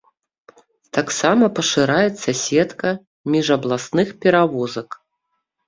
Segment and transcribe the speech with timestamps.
[0.97, 2.89] Таксама пашыраецца сетка
[3.37, 5.01] міжабласных перавозак.